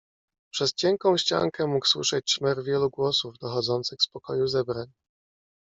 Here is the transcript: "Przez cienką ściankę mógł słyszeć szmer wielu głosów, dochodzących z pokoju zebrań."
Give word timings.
"Przez 0.53 0.73
cienką 0.73 1.17
ściankę 1.17 1.67
mógł 1.67 1.85
słyszeć 1.85 2.31
szmer 2.31 2.63
wielu 2.63 2.89
głosów, 2.89 3.37
dochodzących 3.37 4.01
z 4.01 4.07
pokoju 4.07 4.47
zebrań." 4.47 4.87